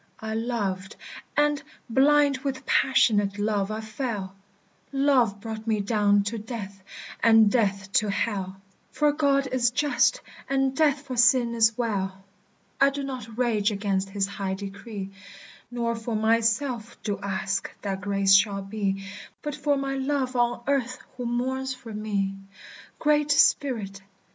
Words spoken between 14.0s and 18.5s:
his high decree, Nor for myself do ask that grace